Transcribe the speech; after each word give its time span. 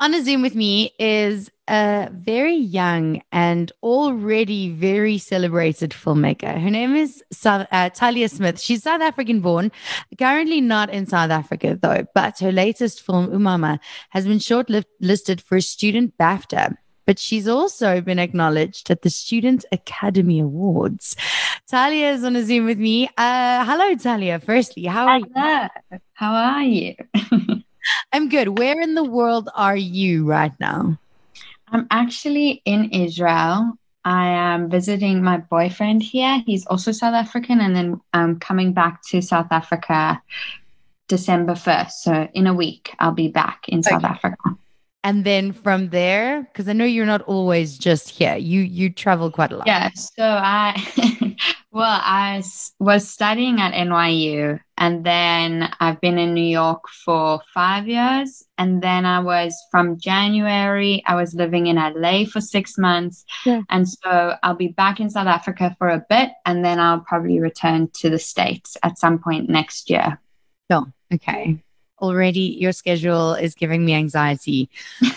On 0.00 0.14
a 0.14 0.22
Zoom 0.22 0.40
with 0.40 0.54
me 0.54 0.94
is 0.98 1.50
a 1.68 2.08
very 2.10 2.56
young 2.56 3.20
and 3.32 3.70
already 3.82 4.70
very 4.70 5.18
celebrated 5.18 5.90
filmmaker. 5.90 6.58
Her 6.58 6.70
name 6.70 6.96
is 6.96 7.22
South, 7.30 7.66
uh, 7.70 7.90
Talia 7.90 8.30
Smith. 8.30 8.58
She's 8.58 8.82
South 8.82 9.02
African 9.02 9.42
born, 9.42 9.70
currently 10.18 10.62
not 10.62 10.88
in 10.88 11.04
South 11.04 11.30
Africa 11.30 11.78
though, 11.78 12.06
but 12.14 12.38
her 12.38 12.50
latest 12.50 13.02
film, 13.02 13.28
Umama, 13.28 13.78
has 14.08 14.26
been 14.26 14.38
shortlisted 14.38 15.42
for 15.42 15.56
a 15.56 15.62
student 15.62 16.16
BAFTA 16.16 16.76
but 17.06 17.18
she's 17.18 17.48
also 17.48 18.00
been 18.00 18.20
acknowledged 18.20 18.88
at 18.88 19.02
the 19.02 19.10
Student 19.10 19.64
Academy 19.72 20.38
Awards. 20.38 21.16
Talia 21.68 22.12
is 22.12 22.22
on 22.22 22.36
a 22.36 22.44
Zoom 22.44 22.66
with 22.66 22.78
me. 22.78 23.08
Uh, 23.18 23.64
hello, 23.64 23.96
Talia. 23.96 24.38
Firstly, 24.38 24.84
how 24.84 25.08
are 25.08 25.20
hello. 25.34 25.68
you? 25.90 25.98
How 26.12 26.32
are 26.32 26.62
you? 26.62 26.94
I'm 28.12 28.28
good. 28.28 28.58
Where 28.58 28.80
in 28.80 28.94
the 28.94 29.04
world 29.04 29.48
are 29.54 29.76
you 29.76 30.24
right 30.24 30.52
now? 30.60 30.98
I'm 31.68 31.86
actually 31.90 32.62
in 32.64 32.90
Israel. 32.90 33.72
I 34.04 34.28
am 34.28 34.70
visiting 34.70 35.22
my 35.22 35.38
boyfriend 35.38 36.02
here. 36.02 36.42
He's 36.46 36.66
also 36.66 36.90
South 36.90 37.14
African, 37.14 37.60
and 37.60 37.76
then 37.76 38.00
I'm 38.12 38.40
coming 38.40 38.72
back 38.72 39.02
to 39.08 39.20
South 39.20 39.48
Africa 39.50 40.20
December 41.08 41.52
1st. 41.52 41.90
So, 41.90 42.28
in 42.32 42.46
a 42.46 42.54
week, 42.54 42.94
I'll 42.98 43.12
be 43.12 43.28
back 43.28 43.68
in 43.68 43.80
okay. 43.80 43.90
South 43.90 44.04
Africa. 44.04 44.56
And 45.02 45.24
then 45.24 45.52
from 45.52 45.88
there, 45.88 46.42
because 46.42 46.68
I 46.68 46.72
know 46.74 46.84
you're 46.84 47.06
not 47.06 47.22
always 47.22 47.78
just 47.78 48.10
here, 48.10 48.36
you 48.36 48.60
you 48.60 48.90
travel 48.90 49.30
quite 49.30 49.50
a 49.50 49.56
lot. 49.56 49.66
Yeah. 49.66 49.90
So 49.94 50.22
I 50.22 50.76
Well, 51.72 52.00
I 52.02 52.42
was 52.80 53.08
studying 53.08 53.60
at 53.60 53.72
NYU 53.72 54.58
and 54.76 55.04
then 55.06 55.72
I've 55.78 56.00
been 56.00 56.18
in 56.18 56.34
New 56.34 56.42
York 56.42 56.88
for 57.04 57.40
five 57.54 57.86
years. 57.86 58.42
And 58.58 58.82
then 58.82 59.06
I 59.06 59.20
was 59.20 59.54
from 59.70 59.96
January, 59.96 61.00
I 61.06 61.14
was 61.14 61.32
living 61.32 61.68
in 61.68 61.76
LA 61.76 62.24
for 62.24 62.40
six 62.40 62.76
months. 62.76 63.24
Yeah. 63.46 63.62
And 63.70 63.88
so 63.88 64.34
I'll 64.42 64.56
be 64.56 64.68
back 64.68 64.98
in 64.98 65.10
South 65.10 65.28
Africa 65.28 65.76
for 65.78 65.88
a 65.88 66.04
bit 66.10 66.30
and 66.44 66.64
then 66.64 66.80
I'll 66.80 67.00
probably 67.00 67.38
return 67.38 67.88
to 67.98 68.10
the 68.10 68.18
States 68.18 68.76
at 68.82 68.98
some 68.98 69.20
point 69.20 69.48
next 69.48 69.90
year. 69.90 70.20
Oh, 70.70 70.86
okay. 71.14 71.62
Already 72.00 72.56
your 72.58 72.72
schedule 72.72 73.34
is 73.34 73.54
giving 73.54 73.84
me 73.84 73.94
anxiety. 73.94 74.70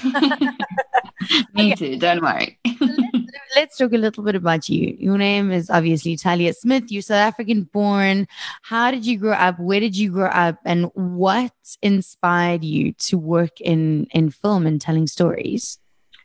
me 1.53 1.75
too, 1.75 1.97
don't 1.97 2.21
worry 2.21 2.59
let's 3.55 3.77
talk 3.77 3.93
a 3.93 3.97
little 3.97 4.23
bit 4.23 4.35
about 4.35 4.69
you. 4.69 4.95
Your 4.99 5.17
name 5.17 5.51
is 5.51 5.69
obviously 5.69 6.15
Talia 6.15 6.53
Smith. 6.53 6.91
You're 6.91 7.01
South 7.01 7.17
African 7.17 7.63
born. 7.63 8.27
How 8.61 8.91
did 8.91 9.05
you 9.05 9.17
grow 9.17 9.33
up? 9.33 9.59
Where 9.59 9.79
did 9.79 9.95
you 9.95 10.11
grow 10.11 10.27
up? 10.27 10.57
And 10.65 10.85
what 10.93 11.53
inspired 11.81 12.63
you 12.63 12.93
to 12.93 13.17
work 13.17 13.61
in, 13.61 14.07
in 14.11 14.31
film 14.31 14.65
and 14.65 14.79
telling 14.79 15.07
stories? 15.07 15.79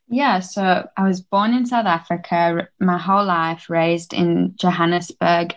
Yeah, 0.09 0.41
so 0.41 0.89
I 0.97 1.07
was 1.07 1.21
born 1.21 1.53
in 1.53 1.67
South 1.67 1.87
Africa 1.87 2.69
my 2.81 2.97
whole 2.97 3.25
life, 3.25 3.69
raised 3.69 4.15
in 4.15 4.55
Johannesburg, 4.57 5.55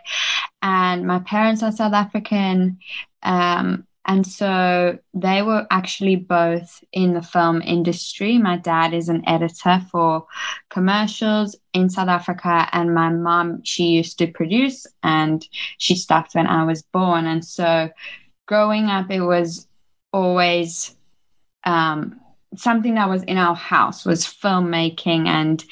and 0.61 1.07
my 1.07 1.19
parents 1.19 1.63
are 1.63 1.71
South 1.71 1.93
African. 1.93 2.79
Um, 3.23 3.87
and 4.05 4.25
so 4.25 4.97
they 5.13 5.41
were 5.41 5.67
actually 5.69 6.15
both 6.15 6.83
in 6.91 7.13
the 7.13 7.21
film 7.21 7.61
industry. 7.61 8.37
My 8.37 8.57
dad 8.57 8.93
is 8.93 9.09
an 9.09 9.27
editor 9.27 9.81
for 9.91 10.25
commercials 10.69 11.55
in 11.73 11.89
South 11.89 12.07
Africa, 12.07 12.67
and 12.71 12.95
my 12.95 13.09
mom, 13.09 13.63
she 13.63 13.85
used 13.85 14.17
to 14.19 14.27
produce 14.27 14.87
and 15.03 15.47
she 15.77 15.95
stopped 15.95 16.33
when 16.33 16.47
I 16.47 16.63
was 16.63 16.81
born. 16.81 17.27
And 17.27 17.45
so 17.45 17.89
growing 18.47 18.85
up, 18.85 19.11
it 19.11 19.21
was 19.21 19.67
always 20.11 20.95
um, 21.63 22.20
something 22.55 22.95
that 22.95 23.09
was 23.09 23.23
in 23.23 23.37
our 23.37 23.55
house 23.55 24.05
was 24.05 24.25
filmmaking 24.25 25.27
and 25.27 25.63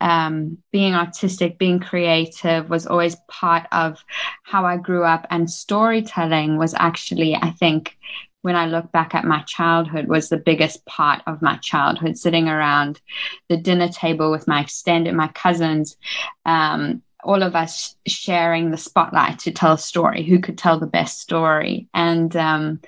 um, 0.00 0.58
being 0.70 0.94
artistic, 0.94 1.58
being 1.58 1.80
creative 1.80 2.68
was 2.68 2.86
always 2.86 3.16
part 3.28 3.66
of 3.72 4.04
how 4.42 4.64
I 4.66 4.76
grew 4.76 5.04
up. 5.04 5.26
And 5.30 5.50
storytelling 5.50 6.58
was 6.58 6.74
actually, 6.74 7.34
I 7.34 7.50
think, 7.52 7.96
when 8.42 8.54
I 8.54 8.66
look 8.66 8.92
back 8.92 9.14
at 9.14 9.24
my 9.24 9.42
childhood, 9.42 10.06
was 10.06 10.28
the 10.28 10.36
biggest 10.36 10.84
part 10.86 11.20
of 11.26 11.42
my 11.42 11.56
childhood. 11.56 12.16
Sitting 12.16 12.48
around 12.48 13.00
the 13.48 13.56
dinner 13.56 13.88
table 13.88 14.30
with 14.30 14.46
my 14.46 14.60
extended, 14.60 15.14
my 15.14 15.28
cousins, 15.28 15.96
um, 16.44 17.02
all 17.24 17.42
of 17.42 17.56
us 17.56 17.96
sharing 18.06 18.70
the 18.70 18.76
spotlight 18.76 19.40
to 19.40 19.50
tell 19.50 19.72
a 19.72 19.78
story. 19.78 20.22
Who 20.22 20.38
could 20.38 20.58
tell 20.58 20.78
the 20.78 20.86
best 20.86 21.20
story? 21.20 21.88
And 21.92 22.36
um, 22.36 22.80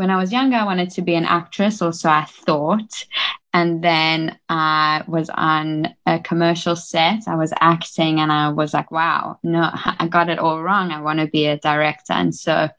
when 0.00 0.08
I 0.08 0.16
was 0.16 0.32
younger, 0.32 0.56
I 0.56 0.64
wanted 0.64 0.88
to 0.92 1.02
be 1.02 1.14
an 1.14 1.26
actress, 1.26 1.82
or 1.82 1.92
so 1.92 2.08
I 2.08 2.24
thought. 2.24 3.04
And 3.52 3.84
then 3.84 4.38
I 4.48 5.04
was 5.06 5.28
on 5.28 5.94
a 6.06 6.18
commercial 6.20 6.74
set. 6.74 7.28
I 7.28 7.36
was 7.36 7.52
acting, 7.60 8.18
and 8.18 8.32
I 8.32 8.48
was 8.48 8.72
like, 8.72 8.90
wow, 8.90 9.38
no, 9.42 9.68
I 9.74 10.08
got 10.08 10.30
it 10.30 10.38
all 10.38 10.62
wrong. 10.62 10.90
I 10.90 11.02
want 11.02 11.20
to 11.20 11.26
be 11.26 11.44
a 11.44 11.58
director. 11.58 12.14
And 12.14 12.34
so 12.34 12.70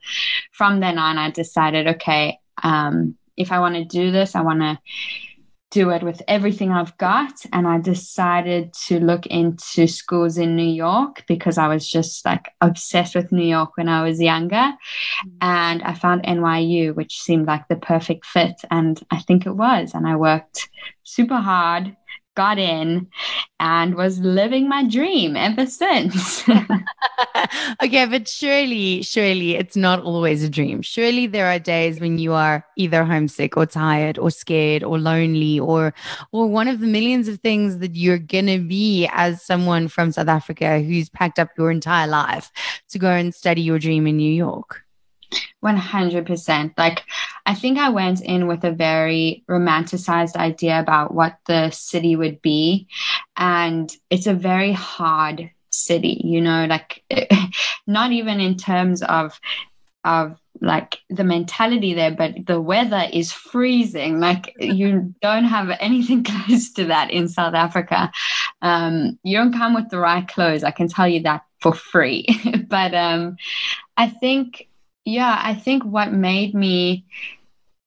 from 0.50 0.80
then 0.80 0.98
on, 0.98 1.16
I 1.16 1.30
decided, 1.30 1.86
okay, 1.94 2.40
um, 2.64 3.16
if 3.36 3.52
I 3.52 3.60
want 3.60 3.76
to 3.76 3.84
do 3.84 4.10
this, 4.10 4.34
I 4.34 4.40
want 4.40 4.60
to 4.60 4.80
do 5.72 5.90
it 5.90 6.02
with 6.02 6.22
everything 6.28 6.70
I've 6.70 6.96
got. 6.98 7.32
And 7.52 7.66
I 7.66 7.80
decided 7.80 8.72
to 8.84 9.00
look 9.00 9.26
into 9.26 9.88
schools 9.88 10.38
in 10.38 10.54
New 10.54 10.70
York 10.70 11.24
because 11.26 11.58
I 11.58 11.66
was 11.66 11.90
just 11.90 12.24
like 12.24 12.52
obsessed 12.60 13.14
with 13.14 13.32
New 13.32 13.46
York 13.46 13.76
when 13.76 13.88
I 13.88 14.02
was 14.02 14.20
younger. 14.20 14.54
Mm-hmm. 14.54 15.28
And 15.40 15.82
I 15.82 15.94
found 15.94 16.24
NYU, 16.24 16.94
which 16.94 17.20
seemed 17.20 17.46
like 17.46 17.66
the 17.68 17.76
perfect 17.76 18.26
fit. 18.26 18.60
And 18.70 19.00
I 19.10 19.18
think 19.20 19.46
it 19.46 19.56
was. 19.56 19.94
And 19.94 20.06
I 20.06 20.14
worked 20.16 20.68
super 21.02 21.38
hard 21.38 21.96
got 22.34 22.58
in 22.58 23.08
and 23.60 23.94
was 23.94 24.18
living 24.20 24.68
my 24.68 24.84
dream 24.84 25.36
ever 25.36 25.66
since. 25.66 26.42
okay, 27.82 28.06
but 28.06 28.28
surely, 28.28 29.02
surely 29.02 29.54
it's 29.56 29.76
not 29.76 30.02
always 30.02 30.42
a 30.42 30.48
dream. 30.48 30.82
Surely 30.82 31.26
there 31.26 31.46
are 31.46 31.58
days 31.58 32.00
when 32.00 32.18
you 32.18 32.32
are 32.32 32.64
either 32.76 33.04
homesick 33.04 33.56
or 33.56 33.66
tired 33.66 34.18
or 34.18 34.30
scared 34.30 34.82
or 34.82 34.98
lonely 34.98 35.60
or 35.60 35.94
or 36.32 36.46
one 36.46 36.68
of 36.68 36.80
the 36.80 36.86
millions 36.86 37.28
of 37.28 37.40
things 37.40 37.78
that 37.78 37.94
you're 37.94 38.18
gonna 38.18 38.58
be 38.58 39.08
as 39.12 39.42
someone 39.42 39.88
from 39.88 40.12
South 40.12 40.28
Africa 40.28 40.80
who's 40.80 41.08
packed 41.08 41.38
up 41.38 41.50
your 41.56 41.70
entire 41.70 42.08
life 42.08 42.50
to 42.88 42.98
go 42.98 43.10
and 43.10 43.34
study 43.34 43.62
your 43.62 43.78
dream 43.78 44.06
in 44.06 44.16
New 44.16 44.32
York. 44.32 44.82
100%. 45.64 46.72
Like, 46.76 47.04
I 47.44 47.54
think 47.54 47.78
I 47.78 47.90
went 47.90 48.20
in 48.20 48.46
with 48.46 48.64
a 48.64 48.72
very 48.72 49.44
romanticized 49.48 50.36
idea 50.36 50.78
about 50.78 51.14
what 51.14 51.38
the 51.46 51.70
city 51.70 52.16
would 52.16 52.40
be. 52.42 52.88
And 53.36 53.90
it's 54.10 54.26
a 54.26 54.34
very 54.34 54.72
hard 54.72 55.50
city, 55.70 56.20
you 56.24 56.40
know, 56.40 56.66
like, 56.66 57.02
not 57.86 58.12
even 58.12 58.40
in 58.40 58.56
terms 58.56 59.02
of, 59.02 59.38
of 60.04 60.38
like 60.60 60.98
the 61.10 61.24
mentality 61.24 61.94
there, 61.94 62.12
but 62.12 62.46
the 62.46 62.60
weather 62.60 63.08
is 63.12 63.32
freezing. 63.32 64.20
Like 64.20 64.54
you 64.58 65.14
don't 65.22 65.44
have 65.44 65.76
anything 65.80 66.24
close 66.46 66.72
to 66.74 66.84
that 66.86 67.10
in 67.10 67.28
South 67.28 67.54
Africa. 67.54 68.12
Um, 68.62 69.18
you 69.24 69.36
don't 69.36 69.52
come 69.52 69.74
with 69.74 69.90
the 69.90 69.98
right 69.98 70.26
clothes. 70.26 70.64
I 70.64 70.70
can 70.70 70.88
tell 70.88 71.08
you 71.08 71.22
that 71.22 71.44
for 71.60 71.74
free. 71.74 72.26
but 72.68 72.94
um, 72.94 73.36
I 73.96 74.08
think 74.08 74.68
yeah, 75.04 75.40
I 75.42 75.54
think 75.54 75.84
what 75.84 76.12
made 76.12 76.54
me 76.54 77.04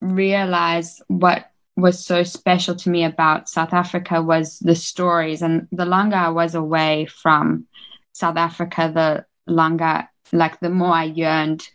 realize 0.02 1.02
what 1.08 1.52
was 1.78 2.04
so 2.04 2.24
special 2.24 2.76
to 2.76 2.90
me 2.90 3.04
about 3.04 3.50
South 3.50 3.74
Africa 3.74 4.22
was 4.22 4.60
the 4.60 4.76
stories. 4.76 5.42
And 5.42 5.68
the 5.72 5.86
longer 5.86 6.16
I 6.16 6.30
was 6.30 6.56
away 6.56 7.06
from 7.06 7.68
South 8.14 8.38
Africa, 8.38 8.92
the 8.94 9.26
longer, 9.52 10.08
like, 10.32 10.60
the 10.60 10.70
more 10.70 10.94
I 10.94 11.06
yearned 11.06 11.68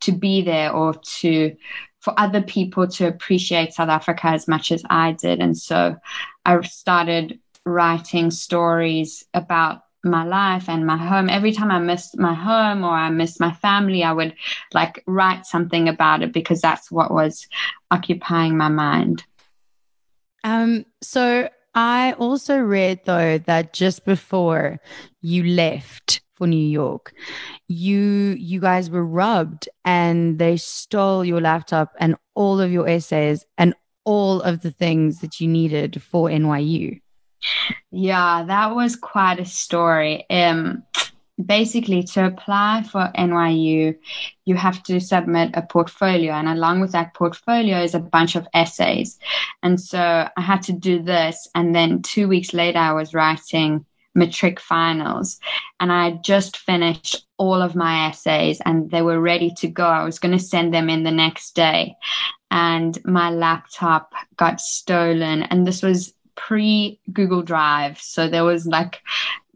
to 0.00 0.12
be 0.12 0.42
there 0.42 0.72
or 0.72 0.94
to 1.20 1.56
for 2.00 2.14
other 2.20 2.42
people 2.42 2.86
to 2.86 3.08
appreciate 3.08 3.72
South 3.72 3.88
Africa 3.88 4.28
as 4.28 4.46
much 4.46 4.70
as 4.70 4.84
I 4.88 5.12
did. 5.12 5.40
And 5.40 5.58
so 5.58 5.96
I 6.44 6.60
started 6.60 7.40
writing 7.64 8.30
stories 8.30 9.24
about 9.34 9.82
my 10.04 10.24
life 10.24 10.68
and 10.68 10.86
my 10.86 10.96
home. 10.96 11.28
Every 11.28 11.52
time 11.52 11.70
I 11.70 11.78
missed 11.78 12.18
my 12.18 12.34
home 12.34 12.84
or 12.84 12.90
I 12.90 13.10
missed 13.10 13.40
my 13.40 13.52
family, 13.52 14.04
I 14.04 14.12
would 14.12 14.34
like 14.72 15.02
write 15.06 15.46
something 15.46 15.88
about 15.88 16.22
it 16.22 16.32
because 16.32 16.60
that's 16.60 16.90
what 16.90 17.12
was 17.12 17.46
occupying 17.90 18.56
my 18.56 18.68
mind. 18.68 19.24
Um, 20.44 20.86
so 21.02 21.48
I 21.74 22.12
also 22.12 22.58
read 22.58 23.00
though 23.04 23.38
that 23.38 23.72
just 23.72 24.04
before 24.04 24.80
you 25.20 25.42
left 25.42 26.20
for 26.34 26.46
New 26.46 26.56
York, 26.56 27.12
you 27.68 28.36
you 28.38 28.60
guys 28.60 28.88
were 28.90 29.04
robbed 29.04 29.68
and 29.84 30.38
they 30.38 30.56
stole 30.56 31.24
your 31.24 31.40
laptop 31.40 31.94
and 31.98 32.16
all 32.34 32.60
of 32.60 32.70
your 32.70 32.88
essays 32.88 33.44
and 33.58 33.74
all 34.04 34.40
of 34.42 34.60
the 34.60 34.70
things 34.70 35.20
that 35.20 35.40
you 35.40 35.48
needed 35.48 36.00
for 36.00 36.28
NYU. 36.28 37.00
Yeah, 37.90 38.44
that 38.46 38.74
was 38.74 38.96
quite 38.96 39.40
a 39.40 39.44
story. 39.44 40.24
Um, 40.30 40.84
basically 41.44 42.02
to 42.02 42.26
apply 42.26 42.82
for 42.90 43.10
NYU, 43.16 43.96
you 44.44 44.54
have 44.54 44.82
to 44.84 45.00
submit 45.00 45.50
a 45.54 45.62
portfolio, 45.62 46.32
and 46.32 46.48
along 46.48 46.80
with 46.80 46.92
that 46.92 47.14
portfolio 47.14 47.82
is 47.82 47.94
a 47.94 48.00
bunch 48.00 48.36
of 48.36 48.48
essays. 48.54 49.18
And 49.62 49.80
so 49.80 50.28
I 50.36 50.40
had 50.40 50.62
to 50.62 50.72
do 50.72 51.02
this, 51.02 51.48
and 51.54 51.74
then 51.74 52.02
two 52.02 52.28
weeks 52.28 52.54
later, 52.54 52.78
I 52.78 52.92
was 52.92 53.14
writing 53.14 53.84
matric 54.14 54.58
finals, 54.58 55.38
and 55.78 55.92
I 55.92 56.12
just 56.24 56.56
finished 56.56 57.26
all 57.36 57.60
of 57.60 57.74
my 57.74 58.08
essays, 58.08 58.60
and 58.64 58.90
they 58.90 59.02
were 59.02 59.20
ready 59.20 59.50
to 59.58 59.68
go. 59.68 59.84
I 59.84 60.04
was 60.04 60.18
going 60.18 60.36
to 60.36 60.42
send 60.42 60.72
them 60.72 60.88
in 60.88 61.02
the 61.02 61.10
next 61.10 61.54
day, 61.54 61.96
and 62.50 62.98
my 63.04 63.30
laptop 63.30 64.12
got 64.36 64.60
stolen, 64.60 65.42
and 65.42 65.66
this 65.66 65.82
was 65.82 66.14
pre 66.36 67.00
Google 67.12 67.42
Drive, 67.42 68.00
so 68.00 68.28
there 68.28 68.44
was 68.44 68.66
like 68.66 69.02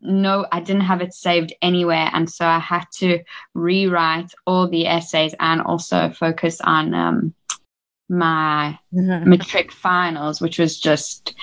no, 0.03 0.47
I 0.51 0.61
didn't 0.61 0.83
have 0.83 1.03
it 1.03 1.13
saved 1.13 1.53
anywhere. 1.63 2.11
And 2.13 2.31
so 2.31 2.47
I 2.47 2.59
had 2.59 2.85
to 2.99 3.21
rewrite 3.55 4.33
all 4.47 4.69
the 4.69 4.87
essays 4.87 5.35
and 5.41 5.61
also 5.61 6.11
focus 6.11 6.61
on 6.63 6.95
um, 6.95 7.35
my 8.09 8.79
mm-hmm. 8.95 9.29
matric 9.29 9.73
finals, 9.73 10.41
which 10.41 10.59
was 10.59 10.79
just 10.79 11.35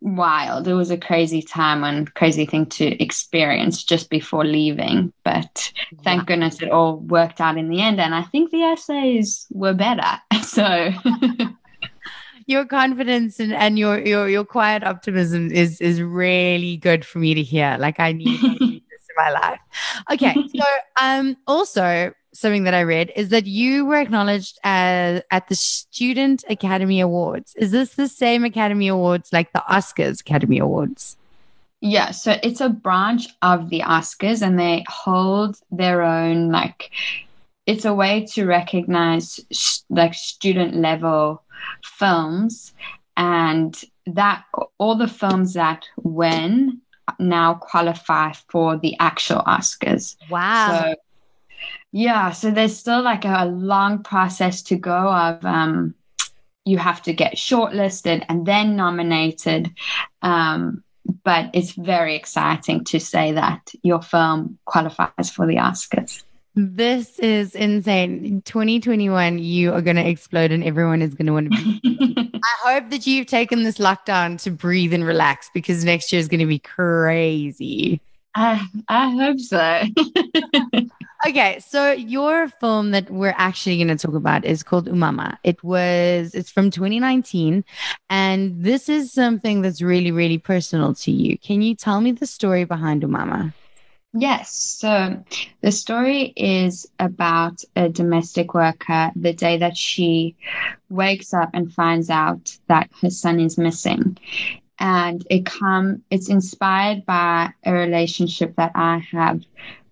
wild. 0.00 0.66
It 0.66 0.74
was 0.74 0.90
a 0.90 0.98
crazy 0.98 1.40
time 1.40 1.84
and 1.84 2.12
crazy 2.14 2.46
thing 2.46 2.66
to 2.66 3.02
experience 3.02 3.84
just 3.84 4.10
before 4.10 4.44
leaving. 4.44 5.12
But 5.24 5.72
thank 6.02 6.22
yeah. 6.22 6.26
goodness 6.26 6.62
it 6.62 6.70
all 6.70 6.98
worked 6.98 7.40
out 7.40 7.56
in 7.56 7.68
the 7.68 7.80
end. 7.80 8.00
And 8.00 8.14
I 8.14 8.22
think 8.22 8.50
the 8.50 8.62
essays 8.62 9.46
were 9.50 9.74
better. 9.74 10.20
So 10.42 10.90
your 12.46 12.64
confidence 12.64 13.40
and, 13.40 13.52
and 13.52 13.78
your, 13.78 13.98
your 14.00 14.28
your 14.28 14.44
quiet 14.44 14.82
optimism 14.84 15.50
is 15.50 15.80
is 15.80 16.00
really 16.00 16.76
good 16.76 17.04
for 17.04 17.18
me 17.18 17.34
to 17.34 17.42
hear. 17.42 17.76
Like 17.78 18.00
I 18.00 18.12
need, 18.12 18.40
I 18.42 18.56
need 18.60 18.82
this 18.90 19.08
in 19.08 19.16
my 19.16 19.30
life. 19.30 19.60
Okay, 20.10 20.34
so 20.54 20.64
um 21.00 21.36
also 21.46 22.12
something 22.34 22.64
that 22.64 22.74
I 22.74 22.82
read 22.82 23.12
is 23.14 23.28
that 23.28 23.46
you 23.46 23.84
were 23.84 23.96
acknowledged 23.96 24.58
as 24.64 25.22
at 25.30 25.48
the 25.48 25.54
Student 25.54 26.44
Academy 26.48 27.00
Awards. 27.00 27.54
Is 27.56 27.70
this 27.70 27.94
the 27.94 28.08
same 28.08 28.44
Academy 28.44 28.88
Awards 28.88 29.32
like 29.32 29.52
the 29.52 29.62
Oscars 29.68 30.20
Academy 30.20 30.58
Awards? 30.58 31.16
Yeah, 31.80 32.12
so 32.12 32.38
it's 32.42 32.60
a 32.60 32.68
branch 32.68 33.26
of 33.42 33.68
the 33.68 33.80
Oscars 33.80 34.40
and 34.40 34.58
they 34.58 34.84
hold 34.88 35.56
their 35.70 36.02
own 36.02 36.50
like 36.50 36.90
it's 37.66 37.84
a 37.84 37.94
way 37.94 38.26
to 38.32 38.46
recognize 38.46 39.40
like 39.88 40.14
student 40.14 40.76
level 40.76 41.41
films 41.82 42.72
and 43.16 43.82
that 44.06 44.44
all 44.78 44.94
the 44.94 45.08
films 45.08 45.54
that 45.54 45.86
win 45.96 46.80
now 47.18 47.54
qualify 47.54 48.32
for 48.48 48.76
the 48.78 48.96
actual 48.98 49.42
Oscars. 49.42 50.16
Wow. 50.30 50.80
So, 50.80 50.94
yeah, 51.92 52.30
so 52.32 52.50
there's 52.50 52.76
still 52.76 53.02
like 53.02 53.24
a, 53.24 53.44
a 53.44 53.46
long 53.46 54.02
process 54.02 54.62
to 54.62 54.76
go 54.76 55.12
of 55.12 55.44
um, 55.44 55.94
you 56.64 56.78
have 56.78 57.02
to 57.02 57.12
get 57.12 57.34
shortlisted 57.34 58.24
and 58.28 58.46
then 58.46 58.76
nominated. 58.76 59.70
Um, 60.22 60.82
but 61.24 61.50
it's 61.52 61.72
very 61.72 62.14
exciting 62.14 62.84
to 62.84 63.00
say 63.00 63.32
that 63.32 63.72
your 63.82 64.00
film 64.00 64.58
qualifies 64.64 65.30
for 65.30 65.46
the 65.46 65.56
Oscars. 65.56 66.22
This 66.54 67.18
is 67.18 67.54
insane. 67.54 68.42
2021, 68.44 69.38
you 69.38 69.72
are 69.72 69.80
going 69.80 69.96
to 69.96 70.06
explode 70.06 70.52
and 70.52 70.62
everyone 70.62 71.00
is 71.00 71.14
going 71.14 71.26
to 71.26 71.32
want 71.32 71.50
to 71.50 71.80
be. 71.80 72.30
I 72.44 72.74
hope 72.74 72.90
that 72.90 73.06
you've 73.06 73.26
taken 73.26 73.62
this 73.62 73.78
lockdown 73.78 74.40
to 74.42 74.50
breathe 74.50 74.92
and 74.92 75.04
relax 75.04 75.50
because 75.54 75.82
next 75.82 76.12
year 76.12 76.20
is 76.20 76.28
going 76.28 76.40
to 76.40 76.46
be 76.46 76.58
crazy. 76.58 78.02
I, 78.34 78.66
I 78.88 79.10
hope 79.10 79.38
so. 79.40 79.82
okay, 81.26 81.58
so 81.60 81.92
your 81.92 82.48
film 82.48 82.90
that 82.90 83.10
we're 83.10 83.34
actually 83.38 83.76
going 83.76 83.96
to 83.96 83.96
talk 83.96 84.14
about 84.14 84.44
is 84.44 84.62
called 84.62 84.88
Umama. 84.88 85.38
It 85.44 85.62
was 85.64 86.34
it's 86.34 86.50
from 86.50 86.70
2019 86.70 87.64
and 88.10 88.62
this 88.62 88.88
is 88.90 89.12
something 89.12 89.62
that's 89.62 89.80
really 89.80 90.10
really 90.10 90.38
personal 90.38 90.94
to 90.96 91.10
you. 91.10 91.38
Can 91.38 91.62
you 91.62 91.74
tell 91.74 92.00
me 92.00 92.12
the 92.12 92.26
story 92.26 92.64
behind 92.64 93.02
Umama? 93.02 93.54
Yes. 94.14 94.52
So 94.52 95.24
the 95.62 95.72
story 95.72 96.32
is 96.36 96.86
about 96.98 97.62
a 97.76 97.88
domestic 97.88 98.52
worker 98.54 99.10
the 99.16 99.32
day 99.32 99.56
that 99.58 99.76
she 99.76 100.36
wakes 100.90 101.32
up 101.32 101.50
and 101.54 101.72
finds 101.72 102.10
out 102.10 102.56
that 102.68 102.90
her 103.00 103.10
son 103.10 103.40
is 103.40 103.56
missing. 103.56 104.18
And 104.78 105.24
it 105.30 105.46
come 105.46 106.02
it's 106.10 106.28
inspired 106.28 107.06
by 107.06 107.52
a 107.64 107.72
relationship 107.72 108.56
that 108.56 108.72
I 108.74 108.98
have 109.12 109.42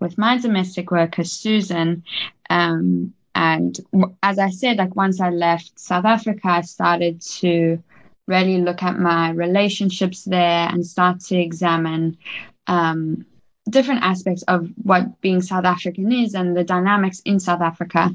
with 0.00 0.18
my 0.18 0.36
domestic 0.38 0.90
worker 0.90 1.24
Susan. 1.24 2.02
Um, 2.50 3.14
and 3.34 3.78
as 4.22 4.38
I 4.38 4.50
said, 4.50 4.78
like 4.78 4.96
once 4.96 5.20
I 5.20 5.30
left 5.30 5.78
South 5.78 6.04
Africa, 6.04 6.48
I 6.48 6.60
started 6.62 7.22
to 7.40 7.82
really 8.26 8.60
look 8.60 8.82
at 8.82 8.98
my 8.98 9.30
relationships 9.30 10.24
there 10.24 10.68
and 10.68 10.84
start 10.86 11.20
to 11.20 11.36
examine 11.36 12.18
um, 12.66 13.24
different 13.70 14.02
aspects 14.02 14.42
of 14.42 14.68
what 14.82 15.20
being 15.20 15.42
South 15.42 15.64
African 15.64 16.12
is 16.12 16.34
and 16.34 16.56
the 16.56 16.64
dynamics 16.64 17.20
in 17.24 17.40
South 17.40 17.60
Africa. 17.60 18.14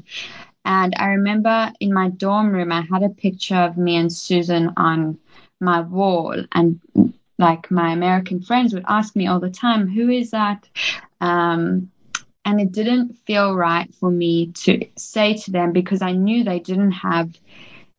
And 0.64 0.94
I 0.98 1.06
remember 1.08 1.72
in 1.80 1.92
my 1.92 2.08
dorm 2.08 2.52
room, 2.52 2.72
I 2.72 2.82
had 2.82 3.02
a 3.02 3.08
picture 3.08 3.56
of 3.56 3.76
me 3.76 3.96
and 3.96 4.12
Susan 4.12 4.72
on 4.76 5.18
my 5.60 5.80
wall. 5.80 6.44
And 6.52 6.80
like 7.38 7.70
my 7.70 7.92
American 7.92 8.42
friends 8.42 8.74
would 8.74 8.84
ask 8.88 9.14
me 9.14 9.26
all 9.26 9.40
the 9.40 9.50
time, 9.50 9.88
who 9.88 10.08
is 10.08 10.30
that? 10.32 10.68
Um, 11.20 11.90
and 12.44 12.60
it 12.60 12.72
didn't 12.72 13.16
feel 13.26 13.54
right 13.54 13.92
for 13.94 14.10
me 14.10 14.52
to 14.52 14.86
say 14.96 15.34
to 15.34 15.50
them 15.50 15.72
because 15.72 16.02
I 16.02 16.12
knew 16.12 16.44
they 16.44 16.60
didn't 16.60 16.92
have, 16.92 17.36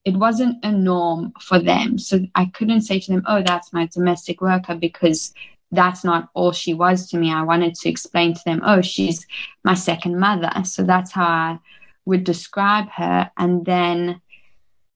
it 0.05 0.15
wasn't 0.15 0.63
a 0.63 0.71
norm 0.71 1.33
for 1.41 1.59
them. 1.59 1.97
So 1.97 2.19
I 2.35 2.45
couldn't 2.45 2.81
say 2.81 2.99
to 2.99 3.11
them, 3.11 3.23
oh, 3.27 3.43
that's 3.43 3.73
my 3.73 3.87
domestic 3.87 4.41
worker 4.41 4.75
because 4.75 5.33
that's 5.71 6.03
not 6.03 6.29
all 6.33 6.51
she 6.51 6.73
was 6.73 7.09
to 7.09 7.17
me. 7.17 7.31
I 7.31 7.43
wanted 7.43 7.75
to 7.75 7.89
explain 7.89 8.33
to 8.33 8.41
them, 8.45 8.61
oh, 8.63 8.81
she's 8.81 9.25
my 9.63 9.73
second 9.73 10.19
mother. 10.19 10.51
So 10.63 10.83
that's 10.83 11.11
how 11.11 11.27
I 11.27 11.59
would 12.05 12.23
describe 12.23 12.89
her. 12.89 13.29
And 13.37 13.65
then 13.65 14.21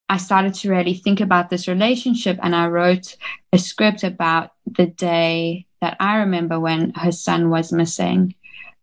I 0.08 0.18
started 0.18 0.54
to 0.56 0.70
really 0.70 0.94
think 0.94 1.20
about 1.20 1.50
this 1.50 1.68
relationship 1.68 2.40
and 2.42 2.56
I 2.56 2.68
wrote 2.68 3.16
a 3.54 3.58
script 3.58 4.04
about 4.04 4.52
the 4.66 4.88
day 4.88 5.68
that 5.82 5.98
I 6.00 6.18
remember 6.18 6.60
when 6.60 6.92
her 6.92 7.12
son 7.12 7.50
was 7.50 7.72
missing 7.72 8.36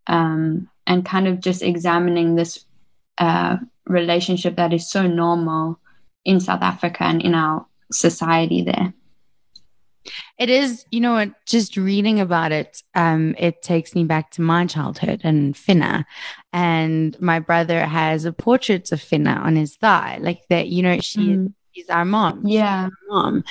um, 0.06 0.68
and 0.86 1.04
kind 1.04 1.28
of 1.28 1.40
just 1.40 1.62
examining 1.62 2.34
this 2.34 2.64
uh, 3.18 3.56
relationship 3.86 4.56
that 4.56 4.72
is 4.72 4.88
so 4.88 5.06
normal 5.06 5.78
in 6.24 6.40
South 6.40 6.62
Africa 6.62 7.04
and 7.04 7.22
in 7.22 7.34
our 7.34 7.66
society 7.92 8.62
there. 8.62 8.92
It 10.38 10.50
is, 10.50 10.84
you 10.90 11.00
know 11.00 11.14
what, 11.14 11.32
just 11.46 11.76
reading 11.76 12.20
about 12.20 12.52
it, 12.52 12.82
um, 12.94 13.34
it 13.38 13.62
takes 13.62 13.94
me 13.94 14.04
back 14.04 14.30
to 14.32 14.42
my 14.42 14.66
childhood 14.66 15.20
and 15.24 15.54
Finna. 15.54 16.04
And 16.52 17.20
my 17.20 17.38
brother 17.38 17.86
has 17.86 18.24
a 18.24 18.32
portrait 18.32 18.92
of 18.92 19.00
Finna 19.00 19.38
on 19.40 19.56
his 19.56 19.76
thigh, 19.76 20.18
like 20.20 20.42
that, 20.48 20.68
you 20.68 20.82
know, 20.82 21.00
she 21.00 21.20
mm. 21.20 21.52
she's 21.72 21.88
our 21.88 22.04
mom. 22.04 22.46
Yeah. 22.46 22.84
Our 22.84 22.90
mom. 23.08 23.44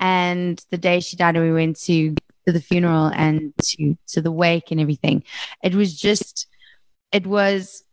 And 0.00 0.64
the 0.70 0.78
day 0.78 1.00
she 1.00 1.16
died, 1.16 1.36
we 1.36 1.52
went 1.52 1.78
to 1.82 2.14
to 2.46 2.52
the 2.52 2.60
funeral 2.60 3.06
and 3.06 3.52
to 3.62 3.96
to 4.08 4.20
the 4.20 4.32
wake 4.32 4.70
and 4.70 4.80
everything. 4.80 5.24
It 5.62 5.74
was 5.74 5.98
just 5.98 6.46
it 7.12 7.26
was 7.26 7.84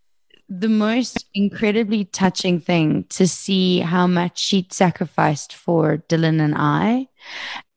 the 0.50 0.70
most 0.70 1.26
incredibly 1.36 2.06
touching 2.06 2.60
thing 2.60 3.04
to 3.10 3.28
see 3.28 3.80
how 3.80 4.08
much 4.08 4.40
she'd 4.40 4.74
sacrificed 4.74 5.54
for 5.54 5.98
Dylan 6.10 6.42
and 6.42 6.56
I 6.58 7.08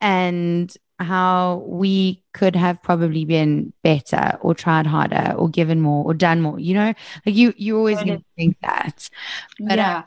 and 0.03 0.77
how 0.99 1.65
we 1.67 2.23
could 2.35 2.55
have 2.57 2.83
probably 2.83 3.25
been 3.25 3.73
better 3.83 4.39
or 4.43 4.55
tried 4.55 4.87
harder 4.87 5.35
or 5.37 5.49
given 5.49 5.81
more 5.81 6.05
or 6.05 6.15
done 6.15 6.43
more 6.43 6.61
you 6.61 6.75
know? 6.75 6.95
Like 7.27 7.35
you 7.35 7.55
you 7.57 7.79
always 7.79 8.01
think 8.37 8.57
that. 8.63 9.09
But 9.61 9.79
uh, 9.79 9.83
yeah 9.83 10.03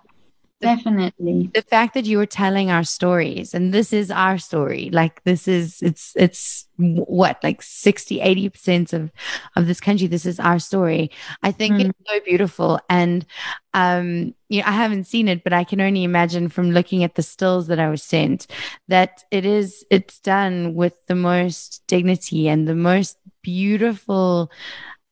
definitely. 0.62 1.50
the 1.54 1.62
fact 1.62 1.94
that 1.94 2.06
you 2.06 2.18
were 2.18 2.26
telling 2.26 2.72
our 2.72 2.84
stories 2.84 3.54
and 3.54 3.74
this 3.74 3.94
is 3.94 4.10
our 4.10 4.38
story 4.38 4.90
like 4.92 5.24
this 5.24 5.48
is 5.48 5.82
it's 5.82 6.14
it's 6.16 6.68
what 6.78 7.38
like 7.44 7.62
60 7.62 8.22
80 8.22 8.50
percent 8.50 8.94
of 8.94 9.12
of 9.56 9.68
this 9.68 9.80
country 9.80 10.08
this 10.08 10.26
is 10.26 10.40
our 10.40 10.60
story. 10.60 11.12
I 11.44 11.52
think 11.52 11.76
mm. 11.76 11.90
it's 11.90 12.00
so 12.08 12.20
beautiful 12.22 12.80
and 12.90 13.26
um 13.74 14.34
you 14.50 14.62
know 14.62 14.68
i 14.68 14.72
haven't 14.72 15.06
seen 15.06 15.28
it 15.28 15.44
but 15.44 15.52
i 15.52 15.64
can 15.64 15.82
only 15.82 16.04
imagine 16.04 16.48
from 16.48 16.72
looking 16.72 17.04
at 17.04 17.16
the 17.16 17.22
stills 17.22 17.68
that 17.68 17.80
i 17.80 17.90
was 17.90 18.02
sent 18.02 18.48
that 18.88 19.24
it 19.32 19.46
is 19.46 19.86
it's 19.90 20.20
done 20.20 20.76
with 20.76 20.94
the 21.08 21.16
most 21.16 21.84
dignity 21.88 22.48
and 22.48 22.68
the 22.68 22.76
most 22.76 23.18
beautiful 23.42 24.50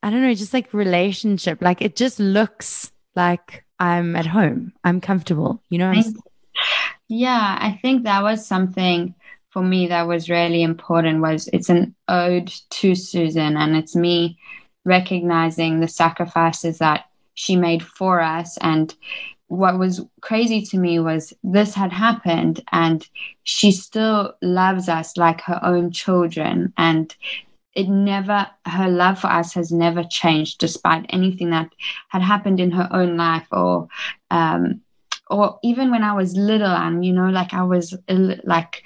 i 0.02 0.10
don't 0.10 0.22
know 0.22 0.34
just 0.34 0.52
like 0.52 0.74
relationship. 0.74 1.62
Like 1.62 1.80
it 1.80 1.96
just 1.96 2.20
looks 2.20 2.92
like 3.16 3.63
I'm 3.78 4.16
at 4.16 4.26
home. 4.26 4.72
I'm 4.84 5.00
comfortable. 5.00 5.62
You 5.68 5.78
know. 5.78 5.92
yeah, 7.08 7.58
I 7.60 7.78
think 7.82 8.04
that 8.04 8.22
was 8.22 8.46
something 8.46 9.14
for 9.50 9.62
me 9.62 9.88
that 9.88 10.06
was 10.06 10.30
really 10.30 10.62
important. 10.62 11.20
Was 11.20 11.48
it's 11.52 11.68
an 11.68 11.94
ode 12.08 12.52
to 12.70 12.94
Susan, 12.94 13.56
and 13.56 13.76
it's 13.76 13.96
me 13.96 14.38
recognizing 14.84 15.80
the 15.80 15.88
sacrifices 15.88 16.78
that 16.78 17.06
she 17.34 17.56
made 17.56 17.82
for 17.82 18.20
us 18.20 18.56
and 18.58 18.94
what 19.48 19.78
was 19.78 20.04
crazy 20.20 20.62
to 20.62 20.78
me 20.78 20.98
was 20.98 21.32
this 21.42 21.74
had 21.74 21.92
happened 21.92 22.62
and 22.72 23.08
she 23.42 23.70
still 23.72 24.34
loves 24.42 24.88
us 24.88 25.16
like 25.16 25.40
her 25.42 25.60
own 25.62 25.90
children 25.90 26.72
and 26.76 27.14
it 27.74 27.88
never 27.88 28.46
her 28.66 28.88
love 28.88 29.18
for 29.18 29.26
us 29.26 29.54
has 29.54 29.72
never 29.72 30.04
changed 30.04 30.58
despite 30.58 31.06
anything 31.08 31.50
that 31.50 31.70
had 32.08 32.22
happened 32.22 32.60
in 32.60 32.70
her 32.70 32.88
own 32.92 33.16
life 33.16 33.46
or 33.50 33.88
um 34.30 34.80
or 35.30 35.58
even 35.62 35.90
when 35.90 36.02
i 36.02 36.12
was 36.12 36.36
little 36.36 36.66
and 36.66 37.04
you 37.04 37.12
know 37.12 37.30
like 37.30 37.52
i 37.52 37.62
was 37.62 37.96
like 38.44 38.82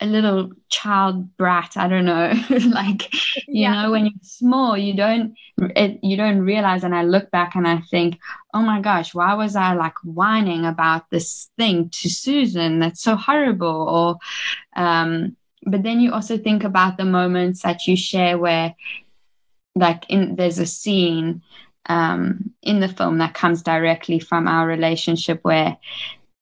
a 0.00 0.06
little 0.06 0.50
child 0.68 1.36
brat 1.36 1.76
i 1.76 1.86
don't 1.86 2.04
know 2.04 2.32
like 2.70 3.12
you 3.46 3.62
yeah. 3.62 3.82
know 3.82 3.90
when 3.90 4.06
you're 4.06 4.12
small 4.22 4.76
you 4.76 4.94
don't 4.94 5.34
it, 5.76 6.00
you 6.02 6.16
don't 6.16 6.40
realize 6.40 6.82
and 6.82 6.94
i 6.94 7.02
look 7.04 7.30
back 7.30 7.54
and 7.54 7.68
i 7.68 7.78
think 7.90 8.18
oh 8.52 8.62
my 8.62 8.80
gosh 8.80 9.14
why 9.14 9.34
was 9.34 9.54
i 9.54 9.74
like 9.74 9.94
whining 10.02 10.64
about 10.64 11.08
this 11.10 11.50
thing 11.56 11.88
to 11.90 12.08
susan 12.08 12.80
that's 12.80 13.02
so 13.02 13.14
horrible 13.14 14.18
or 14.76 14.82
um 14.82 15.36
but 15.64 15.82
then 15.82 16.00
you 16.00 16.12
also 16.12 16.36
think 16.36 16.64
about 16.64 16.96
the 16.96 17.04
moments 17.04 17.62
that 17.62 17.86
you 17.86 17.96
share 17.96 18.38
where 18.38 18.74
like 19.74 20.04
in 20.08 20.36
there's 20.36 20.58
a 20.58 20.66
scene 20.66 21.42
um 21.86 22.52
in 22.62 22.80
the 22.80 22.88
film 22.88 23.18
that 23.18 23.34
comes 23.34 23.62
directly 23.62 24.18
from 24.18 24.46
our 24.46 24.66
relationship 24.66 25.40
where 25.42 25.76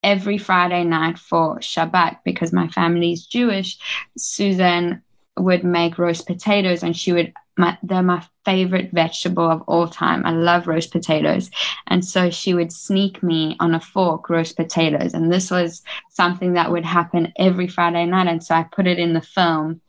every 0.02 0.38
Friday 0.38 0.84
night 0.84 1.18
for 1.18 1.58
Shabbat 1.58 2.18
because 2.24 2.52
my 2.52 2.68
family 2.68 3.12
is 3.12 3.26
Jewish, 3.26 3.78
Susan 4.16 5.02
would 5.38 5.64
make 5.64 5.98
roast 5.98 6.26
potatoes 6.26 6.82
and 6.82 6.96
she 6.96 7.12
would 7.12 7.32
my, 7.60 7.78
they're 7.82 8.02
my 8.02 8.24
favorite 8.44 8.90
vegetable 8.92 9.48
of 9.48 9.62
all 9.62 9.86
time. 9.86 10.24
I 10.26 10.32
love 10.32 10.66
roast 10.66 10.90
potatoes. 10.90 11.50
And 11.86 12.04
so 12.04 12.30
she 12.30 12.54
would 12.54 12.72
sneak 12.72 13.22
me 13.22 13.56
on 13.60 13.74
a 13.74 13.80
fork 13.80 14.28
roast 14.28 14.56
potatoes. 14.56 15.14
And 15.14 15.32
this 15.32 15.50
was 15.50 15.82
something 16.10 16.54
that 16.54 16.70
would 16.70 16.84
happen 16.84 17.32
every 17.38 17.68
Friday 17.68 18.06
night. 18.06 18.26
And 18.26 18.42
so 18.42 18.54
I 18.54 18.64
put 18.64 18.86
it 18.86 18.98
in 18.98 19.12
the 19.12 19.20
film. 19.20 19.80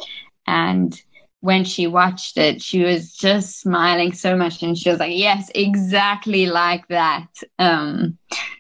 And 0.46 1.02
when 1.40 1.64
she 1.64 1.88
watched 1.88 2.38
it, 2.38 2.62
she 2.62 2.84
was 2.84 3.14
just 3.14 3.60
smiling 3.60 4.14
so 4.14 4.36
much. 4.36 4.62
And 4.62 4.78
she 4.78 4.90
was 4.90 5.00
like, 5.00 5.18
yes, 5.18 5.50
exactly 5.56 6.46
like 6.46 6.88
that. 6.90 7.28
Um, 7.58 8.18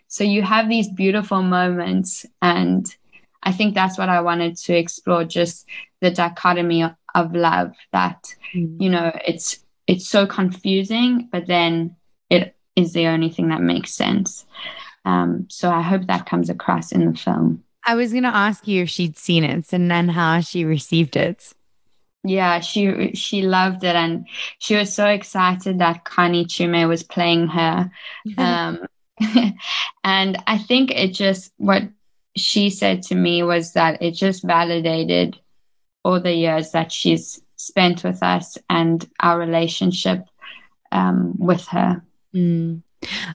so 0.08 0.24
you 0.24 0.42
have 0.42 0.68
these 0.68 0.90
beautiful 0.90 1.44
moments. 1.44 2.26
And 2.42 2.86
I 3.44 3.52
think 3.52 3.76
that's 3.76 3.98
what 3.98 4.10
I 4.10 4.22
wanted 4.22 4.58
to 4.58 4.76
explore 4.76 5.26
just 5.26 5.68
the 6.02 6.12
dichotomy 6.12 6.84
of, 6.84 7.34
love 7.34 7.74
that, 7.92 8.34
mm. 8.54 8.82
you 8.82 8.90
know, 8.90 9.12
it's 9.26 9.60
it's 9.88 10.08
so 10.08 10.26
confusing, 10.26 11.28
but 11.32 11.48
then 11.48 11.96
it 12.30 12.56
is 12.76 12.94
the 12.94 13.08
only 13.08 13.30
thing 13.30 13.50
that 13.50 13.62
makes 13.62 13.94
sense. 13.94 14.46
Um, 15.04 15.48
so 15.50 15.70
I 15.70 15.82
hope 15.82 16.08
that 16.08 16.26
comes 16.26 16.50
across 16.50 16.92
in 16.92 17.12
the 17.12 17.18
film. 17.18 17.64
I 17.86 17.96
was 17.96 18.12
going 18.12 18.24
to 18.24 18.30
ask 18.30 18.68
you 18.68 18.84
if 18.84 18.90
she'd 18.90 19.18
seen 19.18 19.44
it 19.44 19.74
and 19.74 19.90
then 19.90 20.08
how 20.08 20.40
she 20.42 20.64
received 20.66 21.16
it. 21.16 21.54
Yeah, 22.24 22.60
she 22.60 23.14
she 23.16 23.42
loved 23.42 23.84
it, 23.84 23.96
and 23.96 24.28
she 24.60 24.76
was 24.76 24.94
so 24.94 25.08
excited 25.08 25.80
that 25.80 26.06
Connie 26.06 26.46
Chiume 26.46 26.88
was 26.88 27.04
playing 27.04 27.48
her. 27.48 27.92
Um, 28.38 28.86
and 30.04 30.38
I 30.48 30.58
think 30.58 30.92
it 30.92 31.10
just, 31.10 31.52
what 31.58 31.84
she 32.36 32.70
said 32.70 33.04
to 33.04 33.16
me 33.16 33.44
was 33.44 33.74
that 33.74 34.02
it 34.02 34.12
just 34.12 34.44
validated 34.44 35.38
all 36.04 36.20
the 36.20 36.34
years 36.34 36.72
that 36.72 36.92
she's 36.92 37.42
spent 37.56 38.04
with 38.04 38.22
us 38.24 38.58
and 38.70 39.08
our 39.20 39.38
relationship 39.38 40.26
um, 40.92 41.36
with 41.38 41.66
her. 41.68 42.04
Mm. 42.34 42.82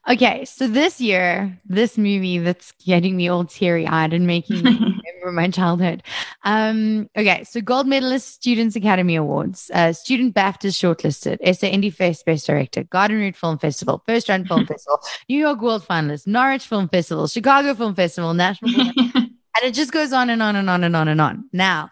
Okay, 0.08 0.44
so 0.44 0.68
this 0.68 1.00
year, 1.00 1.58
this 1.64 1.98
movie 1.98 2.38
that's 2.38 2.72
getting 2.84 3.16
me 3.16 3.28
all 3.28 3.44
teary 3.44 3.86
eyed 3.86 4.12
and 4.12 4.26
making 4.26 4.62
me 4.62 4.70
remember 5.26 5.32
my 5.32 5.50
childhood. 5.50 6.02
Um, 6.44 7.10
okay, 7.16 7.42
so 7.44 7.60
gold 7.60 7.86
medalist 7.86 8.32
Students 8.34 8.76
Academy 8.76 9.16
Awards, 9.16 9.70
uh, 9.74 9.92
Student 9.92 10.34
BAFTA 10.34 10.68
shortlisted, 10.70 11.38
SA 11.54 11.66
Indie 11.66 11.92
Fest 11.92 12.24
Best 12.24 12.46
Director, 12.46 12.84
Garden 12.84 13.18
Route 13.18 13.36
Film 13.36 13.58
Festival, 13.58 14.02
First 14.06 14.28
Round 14.28 14.46
Film 14.46 14.66
Festival, 14.68 15.00
New 15.28 15.38
York 15.38 15.60
World 15.60 15.84
Finalist, 15.86 16.26
Norwich 16.26 16.66
Film 16.66 16.88
Festival, 16.88 17.26
Chicago 17.26 17.74
Film 17.74 17.94
Festival, 17.94 18.34
National 18.34 18.72
Film 18.72 18.92
and 19.14 19.64
it 19.64 19.74
just 19.74 19.92
goes 19.92 20.12
on 20.12 20.30
and 20.30 20.42
on 20.42 20.56
and 20.56 20.68
on 20.70 20.84
and 20.84 20.94
on 20.94 21.08
and 21.08 21.20
on. 21.20 21.48
Now, 21.52 21.90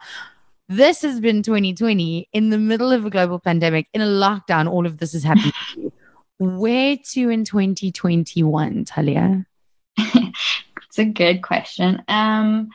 this 0.69 1.03
has 1.03 1.21
been 1.21 1.43
2020 1.43 2.29
in 2.33 2.51
the 2.51 2.59
middle 2.59 2.93
of 2.93 3.05
a 3.05 3.11
global 3.11 3.39
pandemic, 3.39 3.89
in 3.93 4.01
a 4.01 4.07
lockdown. 4.07 4.69
All 4.71 4.87
of 4.87 4.99
this 4.99 5.15
is 5.15 5.25
happening. 5.25 5.53
Where 6.39 6.97
to 7.13 7.29
in 7.31 7.45
2021, 7.45 8.85
Talia? 8.85 9.47
it's 9.97 10.99
a 10.99 11.05
good 11.05 11.43
question. 11.43 12.03
Um, 12.09 12.71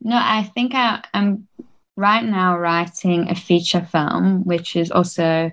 no, 0.00 0.16
I 0.16 0.42
think 0.54 0.74
I, 0.74 1.04
I'm 1.14 1.46
right 1.96 2.24
now 2.24 2.58
writing 2.58 3.30
a 3.30 3.34
feature 3.34 3.86
film, 3.90 4.44
which 4.44 4.74
is 4.74 4.90
also 4.90 5.52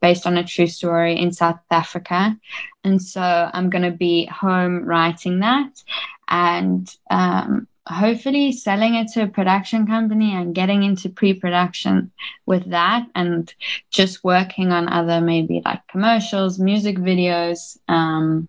based 0.00 0.26
on 0.26 0.36
a 0.36 0.44
true 0.44 0.66
story 0.66 1.16
in 1.16 1.32
South 1.32 1.60
Africa. 1.70 2.36
And 2.82 3.00
so 3.00 3.20
I'm 3.20 3.70
going 3.70 3.84
to 3.84 3.96
be 3.96 4.26
home 4.26 4.84
writing 4.84 5.40
that. 5.40 5.82
And 6.28 6.92
um, 7.10 7.68
hopefully 7.86 8.52
selling 8.52 8.94
it 8.94 9.08
to 9.08 9.22
a 9.22 9.28
production 9.28 9.86
company 9.86 10.34
and 10.34 10.54
getting 10.54 10.82
into 10.82 11.08
pre-production 11.08 12.12
with 12.46 12.70
that 12.70 13.06
and 13.14 13.52
just 13.90 14.22
working 14.22 14.70
on 14.70 14.88
other 14.88 15.20
maybe 15.20 15.60
like 15.64 15.86
commercials 15.88 16.58
music 16.58 16.96
videos 16.96 17.76
um, 17.88 18.48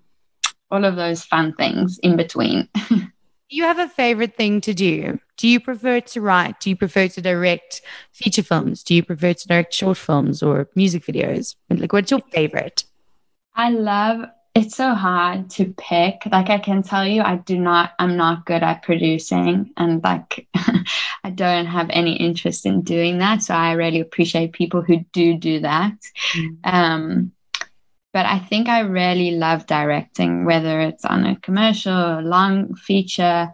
all 0.69 0.85
of 0.85 0.95
those 0.95 1.23
fun 1.23 1.53
things 1.53 1.99
in 1.99 2.15
between. 2.15 2.67
Do 2.89 3.07
you 3.49 3.63
have 3.63 3.79
a 3.79 3.87
favorite 3.87 4.35
thing 4.35 4.59
to 4.61 4.73
do. 4.73 5.19
Do 5.37 5.47
you 5.47 5.59
prefer 5.59 5.99
to 5.99 6.21
write? 6.21 6.59
Do 6.59 6.69
you 6.69 6.75
prefer 6.75 7.07
to 7.09 7.21
direct 7.21 7.81
feature 8.11 8.43
films? 8.43 8.83
Do 8.83 8.95
you 8.95 9.03
prefer 9.03 9.33
to 9.33 9.47
direct 9.47 9.73
short 9.73 9.97
films 9.97 10.41
or 10.41 10.67
music 10.75 11.05
videos? 11.05 11.55
Like 11.69 11.93
what's 11.93 12.11
your 12.11 12.21
favorite? 12.31 12.85
I 13.55 13.69
love 13.69 14.25
it's 14.55 14.75
so 14.75 14.93
hard 14.93 15.49
to 15.51 15.73
pick. 15.77 16.27
Like 16.31 16.49
I 16.49 16.59
can 16.59 16.83
tell 16.83 17.07
you, 17.07 17.21
I 17.21 17.37
do 17.37 17.57
not, 17.57 17.93
I'm 17.97 18.17
not 18.17 18.45
good 18.45 18.61
at 18.61 18.83
producing 18.83 19.71
and 19.77 20.03
like 20.03 20.47
I 21.23 21.31
don't 21.31 21.65
have 21.65 21.89
any 21.89 22.15
interest 22.17 22.65
in 22.65 22.83
doing 22.83 23.17
that. 23.17 23.41
So 23.41 23.55
I 23.55 23.71
really 23.71 23.99
appreciate 23.99 24.53
people 24.53 24.81
who 24.81 24.99
do 25.11 25.37
do 25.37 25.61
that. 25.61 25.97
Mm. 26.35 26.57
Um, 26.63 27.31
but 28.13 28.27
I 28.27 28.37
think 28.37 28.69
I 28.69 28.81
really 28.81 29.31
love 29.31 29.65
directing, 29.65 30.45
whether 30.45 30.81
it's 30.81 31.03
on 31.03 31.25
a 31.25 31.39
commercial 31.39 31.97
or 31.97 32.21
long 32.21 32.75
feature. 32.75 33.51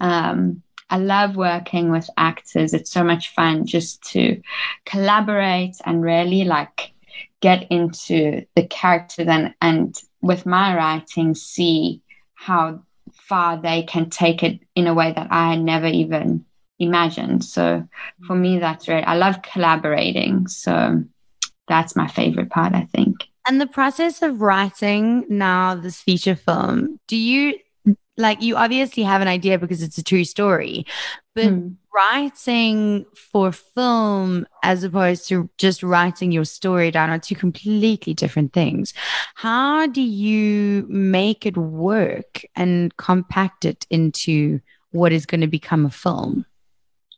Um, 0.00 0.62
I 0.90 0.98
love 0.98 1.34
working 1.34 1.90
with 1.90 2.10
actors. 2.18 2.74
It's 2.74 2.90
so 2.90 3.02
much 3.02 3.32
fun 3.34 3.64
just 3.64 4.02
to 4.10 4.42
collaborate 4.84 5.76
and 5.86 6.02
really 6.02 6.44
like 6.44 6.92
get 7.40 7.68
into 7.70 8.44
the 8.54 8.66
characters 8.66 9.26
and, 9.28 9.54
and 9.62 9.98
with 10.22 10.46
my 10.46 10.74
writing 10.76 11.34
see 11.34 12.00
how 12.34 12.82
far 13.12 13.60
they 13.60 13.82
can 13.82 14.08
take 14.08 14.42
it 14.42 14.60
in 14.74 14.86
a 14.86 14.94
way 14.94 15.12
that 15.12 15.28
I 15.30 15.50
had 15.50 15.60
never 15.60 15.86
even 15.86 16.44
imagined. 16.78 17.44
So 17.44 17.86
for 18.26 18.34
me, 18.34 18.58
that's 18.58 18.88
right. 18.88 19.06
I 19.06 19.16
love 19.16 19.42
collaborating. 19.42 20.48
So 20.48 21.04
that's 21.68 21.96
my 21.96 22.08
favorite 22.08 22.50
part, 22.50 22.74
I 22.74 22.84
think. 22.84 23.16
And 23.46 23.60
the 23.60 23.66
process 23.66 24.22
of 24.22 24.40
writing 24.40 25.24
now 25.28 25.74
this 25.74 26.00
feature 26.00 26.36
film, 26.36 26.98
do 27.08 27.16
you 27.16 27.58
like 28.16 28.42
you 28.42 28.56
obviously 28.56 29.02
have 29.02 29.22
an 29.22 29.28
idea 29.28 29.58
because 29.58 29.82
it's 29.82 29.98
a 29.98 30.04
true 30.04 30.24
story, 30.24 30.86
but 31.34 31.46
mm. 31.46 31.74
Writing 31.94 33.04
for 33.14 33.52
film 33.52 34.46
as 34.62 34.84
opposed 34.84 35.28
to 35.28 35.48
just 35.58 35.82
writing 35.82 36.32
your 36.32 36.44
story 36.44 36.90
down 36.90 37.10
are 37.10 37.18
two 37.18 37.34
completely 37.34 38.14
different 38.14 38.52
things. 38.52 38.94
How 39.34 39.86
do 39.86 40.00
you 40.00 40.86
make 40.88 41.46
it 41.46 41.56
work 41.56 42.44
and 42.56 42.96
compact 42.96 43.64
it 43.64 43.86
into 43.90 44.60
what 44.92 45.12
is 45.12 45.26
going 45.26 45.40
to 45.40 45.46
become 45.46 45.86
a 45.86 45.90
film? 45.90 46.46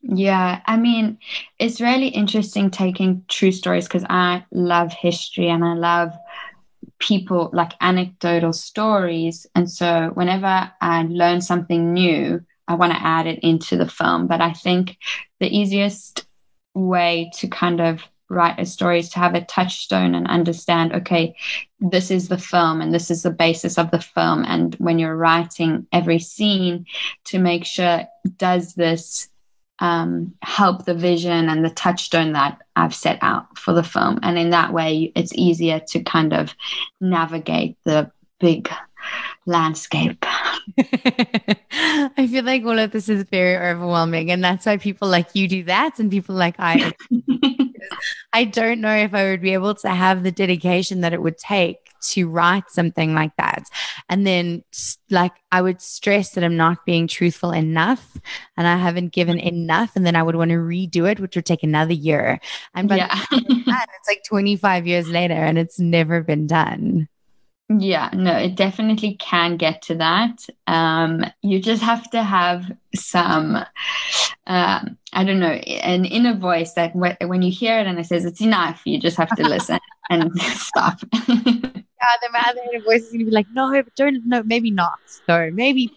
Yeah, 0.02 0.60
I 0.66 0.76
mean, 0.76 1.18
it's 1.58 1.80
really 1.80 2.08
interesting 2.08 2.70
taking 2.70 3.24
true 3.28 3.52
stories 3.52 3.86
because 3.86 4.04
I 4.10 4.44
love 4.52 4.92
history 4.92 5.48
and 5.48 5.64
I 5.64 5.74
love 5.74 6.12
people 6.98 7.50
like 7.52 7.72
anecdotal 7.80 8.52
stories. 8.52 9.46
And 9.54 9.70
so 9.70 10.10
whenever 10.14 10.70
I 10.80 11.02
learn 11.04 11.40
something 11.40 11.94
new, 11.94 12.44
I 12.66 12.74
want 12.74 12.92
to 12.92 13.02
add 13.02 13.26
it 13.26 13.40
into 13.40 13.76
the 13.76 13.88
film. 13.88 14.26
But 14.26 14.40
I 14.40 14.52
think 14.52 14.96
the 15.40 15.48
easiest 15.48 16.26
way 16.74 17.30
to 17.36 17.48
kind 17.48 17.80
of 17.80 18.02
write 18.28 18.58
a 18.58 18.66
story 18.66 18.98
is 18.98 19.10
to 19.10 19.18
have 19.18 19.34
a 19.34 19.44
touchstone 19.44 20.14
and 20.14 20.26
understand 20.26 20.92
okay 20.92 21.36
this 21.78 22.10
is 22.10 22.28
the 22.28 22.38
film 22.38 22.80
and 22.80 22.92
this 22.92 23.10
is 23.10 23.22
the 23.22 23.30
basis 23.30 23.78
of 23.78 23.90
the 23.90 24.00
film 24.00 24.44
and 24.46 24.74
when 24.76 24.98
you're 24.98 25.14
writing 25.14 25.86
every 25.92 26.18
scene 26.18 26.86
to 27.22 27.38
make 27.38 27.64
sure 27.64 28.04
does 28.38 28.74
this 28.74 29.28
um, 29.80 30.34
help 30.42 30.84
the 30.84 30.94
vision 30.94 31.48
and 31.48 31.64
the 31.64 31.70
touchstone 31.70 32.32
that 32.32 32.62
I've 32.76 32.94
set 32.94 33.18
out 33.22 33.58
for 33.58 33.74
the 33.74 33.82
film. 33.82 34.20
And 34.22 34.38
in 34.38 34.50
that 34.50 34.72
way, 34.72 35.12
it's 35.16 35.34
easier 35.34 35.80
to 35.88 36.02
kind 36.02 36.32
of 36.32 36.54
navigate 37.00 37.76
the 37.84 38.10
big 38.38 38.70
landscape. 39.46 40.24
I 40.78 42.26
feel 42.30 42.44
like 42.44 42.64
all 42.64 42.78
of 42.78 42.90
this 42.90 43.08
is 43.08 43.24
very 43.24 43.56
overwhelming. 43.56 44.30
And 44.30 44.42
that's 44.42 44.66
why 44.66 44.76
people 44.76 45.08
like 45.08 45.34
you 45.34 45.48
do 45.48 45.64
that 45.64 45.98
and 45.98 46.10
people 46.10 46.34
like 46.34 46.56
I. 46.58 46.92
I 48.32 48.44
don't 48.44 48.80
know 48.80 48.94
if 48.94 49.14
I 49.14 49.24
would 49.24 49.42
be 49.42 49.52
able 49.52 49.74
to 49.76 49.90
have 49.90 50.22
the 50.22 50.32
dedication 50.32 51.02
that 51.02 51.12
it 51.12 51.22
would 51.22 51.38
take 51.38 51.78
to 52.08 52.28
write 52.28 52.70
something 52.70 53.14
like 53.14 53.34
that. 53.36 53.64
And 54.08 54.26
then, 54.26 54.62
like, 55.10 55.32
I 55.52 55.62
would 55.62 55.80
stress 55.80 56.30
that 56.30 56.44
I'm 56.44 56.56
not 56.56 56.84
being 56.84 57.06
truthful 57.06 57.52
enough 57.52 58.18
and 58.56 58.66
I 58.66 58.76
haven't 58.76 59.12
given 59.12 59.38
mm-hmm. 59.38 59.48
enough. 59.48 59.96
And 59.96 60.04
then 60.04 60.16
I 60.16 60.22
would 60.22 60.36
want 60.36 60.50
to 60.50 60.56
redo 60.56 61.10
it, 61.10 61.20
which 61.20 61.36
would 61.36 61.46
take 61.46 61.62
another 61.62 61.94
year. 61.94 62.40
And 62.74 62.88
by 62.88 62.96
yeah. 62.96 63.24
it's 63.30 64.08
like 64.08 64.22
25 64.26 64.86
years 64.86 65.08
later 65.08 65.34
and 65.34 65.58
it's 65.58 65.78
never 65.78 66.22
been 66.22 66.46
done. 66.46 67.08
Yeah, 67.70 68.10
no, 68.12 68.36
it 68.36 68.56
definitely 68.56 69.16
can 69.18 69.56
get 69.56 69.82
to 69.82 69.94
that. 69.94 70.46
Um, 70.66 71.24
you 71.42 71.60
just 71.60 71.82
have 71.82 72.10
to 72.10 72.22
have 72.22 72.70
some, 72.94 73.56
um, 74.46 74.98
I 75.14 75.24
don't 75.24 75.40
know, 75.40 75.46
an 75.46 76.04
inner 76.04 76.36
voice 76.36 76.74
that 76.74 76.92
w- 76.92 77.16
when 77.22 77.40
you 77.40 77.50
hear 77.50 77.78
it 77.78 77.86
and 77.86 77.98
it 77.98 78.04
says 78.04 78.26
it's 78.26 78.42
enough, 78.42 78.82
you 78.84 79.00
just 79.00 79.16
have 79.16 79.34
to 79.36 79.44
listen 79.48 79.78
and 80.10 80.30
stop. 80.40 80.98
yeah, 81.28 82.16
the 82.20 82.30
man 82.32 82.54
inner 82.70 82.84
voice 82.84 83.02
is 83.04 83.12
going 83.12 83.20
to 83.20 83.24
be 83.24 83.30
like, 83.30 83.46
no, 83.52 83.82
don't, 83.96 84.20
no, 84.26 84.42
maybe 84.42 84.70
not. 84.70 84.98
No, 85.26 85.50
maybe, 85.50 85.90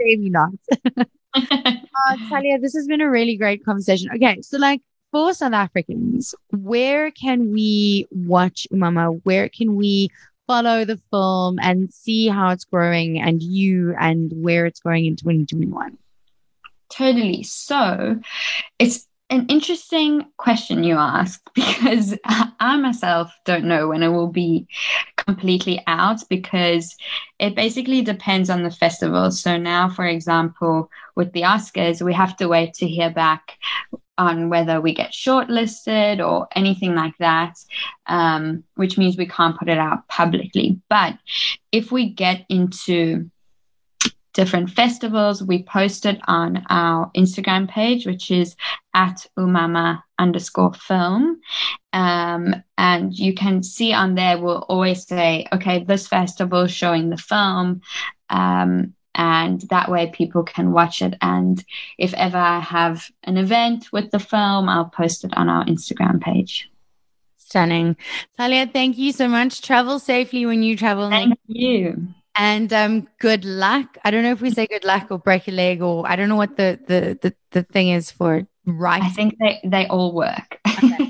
maybe 0.00 0.28
not. 0.28 0.50
uh, 0.96 2.16
Talia, 2.28 2.58
this 2.58 2.74
has 2.74 2.88
been 2.88 3.00
a 3.00 3.08
really 3.08 3.36
great 3.36 3.64
conversation. 3.64 4.10
Okay, 4.12 4.42
so 4.42 4.58
like 4.58 4.82
for 5.12 5.32
South 5.32 5.52
Africans, 5.52 6.34
where 6.50 7.12
can 7.12 7.52
we 7.52 8.08
watch 8.10 8.66
Umama? 8.72 9.20
Where 9.22 9.48
can 9.48 9.76
we 9.76 10.10
follow 10.46 10.84
the 10.84 11.00
film 11.10 11.58
and 11.60 11.92
see 11.92 12.28
how 12.28 12.50
it's 12.50 12.64
growing 12.64 13.20
and 13.20 13.42
you 13.42 13.94
and 13.98 14.32
where 14.34 14.66
it's 14.66 14.80
going 14.80 15.06
in 15.06 15.16
2021? 15.16 15.98
Totally. 16.88 17.42
So 17.42 18.20
it's 18.78 19.06
an 19.28 19.46
interesting 19.48 20.24
question 20.36 20.84
you 20.84 20.96
ask 20.96 21.40
because 21.54 22.16
I 22.24 22.76
myself 22.76 23.32
don't 23.44 23.64
know 23.64 23.88
when 23.88 24.02
it 24.02 24.08
will 24.08 24.28
be 24.28 24.68
completely 25.16 25.82
out 25.86 26.20
because 26.28 26.96
it 27.38 27.56
basically 27.56 28.02
depends 28.02 28.50
on 28.50 28.62
the 28.62 28.70
festival. 28.70 29.30
So 29.32 29.56
now, 29.56 29.88
for 29.88 30.06
example, 30.06 30.90
with 31.16 31.32
the 31.32 31.42
Oscars, 31.42 32.02
we 32.02 32.14
have 32.14 32.36
to 32.36 32.48
wait 32.48 32.74
to 32.74 32.86
hear 32.86 33.10
back 33.10 33.58
on 34.18 34.48
whether 34.48 34.80
we 34.80 34.94
get 34.94 35.12
shortlisted 35.12 36.26
or 36.26 36.48
anything 36.54 36.94
like 36.94 37.16
that, 37.18 37.54
um, 38.06 38.64
which 38.74 38.96
means 38.98 39.16
we 39.16 39.26
can't 39.26 39.58
put 39.58 39.68
it 39.68 39.78
out 39.78 40.08
publicly. 40.08 40.80
But 40.88 41.18
if 41.72 41.92
we 41.92 42.10
get 42.10 42.46
into 42.48 43.30
different 44.36 44.68
festivals, 44.68 45.42
we 45.42 45.62
post 45.62 46.04
it 46.04 46.20
on 46.28 46.64
our 46.68 47.10
Instagram 47.16 47.68
page, 47.68 48.06
which 48.06 48.30
is 48.30 48.54
at 48.92 49.26
umama 49.38 50.02
underscore 50.18 50.74
film. 50.74 51.40
Um, 51.94 52.54
and 52.76 53.18
you 53.18 53.34
can 53.34 53.62
see 53.62 53.94
on 53.94 54.14
there, 54.14 54.38
we'll 54.38 54.66
always 54.68 55.06
say, 55.06 55.46
okay, 55.52 55.84
this 55.84 56.06
festival 56.06 56.66
showing 56.66 57.08
the 57.08 57.16
film. 57.16 57.80
Um, 58.28 58.92
and 59.16 59.62
that 59.62 59.90
way 59.90 60.10
people 60.10 60.44
can 60.44 60.72
watch 60.72 61.02
it. 61.02 61.14
And 61.20 61.62
if 61.98 62.14
ever 62.14 62.38
I 62.38 62.60
have 62.60 63.10
an 63.24 63.36
event 63.36 63.88
with 63.92 64.10
the 64.10 64.18
film, 64.18 64.68
I'll 64.68 64.90
post 64.90 65.24
it 65.24 65.36
on 65.36 65.48
our 65.48 65.64
Instagram 65.64 66.20
page. 66.20 66.70
Stunning. 67.38 67.96
Talia, 68.36 68.66
thank 68.66 68.98
you 68.98 69.12
so 69.12 69.26
much. 69.26 69.62
Travel 69.62 69.98
safely 69.98 70.44
when 70.46 70.62
you 70.62 70.76
travel. 70.76 71.08
Thank 71.08 71.38
you. 71.46 72.08
And 72.36 72.70
um, 72.72 73.08
good 73.18 73.46
luck. 73.46 73.96
I 74.04 74.10
don't 74.10 74.22
know 74.22 74.32
if 74.32 74.42
we 74.42 74.50
say 74.50 74.66
good 74.66 74.84
luck 74.84 75.06
or 75.10 75.18
break 75.18 75.48
a 75.48 75.52
leg 75.52 75.80
or 75.80 76.06
I 76.06 76.16
don't 76.16 76.28
know 76.28 76.36
what 76.36 76.56
the 76.56 76.78
the 76.86 77.18
the, 77.22 77.34
the 77.52 77.62
thing 77.62 77.88
is 77.88 78.10
for 78.10 78.46
right. 78.66 79.02
I 79.02 79.08
think 79.08 79.36
they, 79.38 79.60
they 79.64 79.86
all 79.86 80.12
work. 80.12 80.60
okay. 80.84 81.05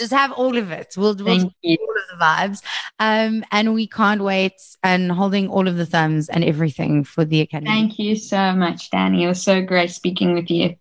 All 0.00 0.06
of 0.06 0.10
it. 0.10 0.10
Just 0.10 0.12
have 0.12 0.32
all 0.32 0.56
of 0.56 0.70
it. 0.70 0.94
We'll, 0.96 1.14
we'll 1.16 1.26
Thank 1.26 1.80
all 1.80 1.96
of 1.96 2.18
the 2.18 2.24
vibes. 2.24 2.62
Um, 2.98 3.44
and 3.50 3.74
we 3.74 3.86
can't 3.86 4.22
wait 4.22 4.60
and 4.82 5.10
holding 5.12 5.48
all 5.48 5.68
of 5.68 5.76
the 5.76 5.86
thumbs 5.86 6.28
and 6.28 6.44
everything 6.44 7.04
for 7.04 7.24
the 7.24 7.40
academy. 7.40 7.70
Thank 7.70 7.98
you 7.98 8.16
so 8.16 8.52
much, 8.52 8.90
Danny. 8.90 9.24
It 9.24 9.28
was 9.28 9.42
so 9.42 9.62
great 9.62 9.90
speaking 9.90 10.34
with 10.34 10.50
you. 10.50 10.76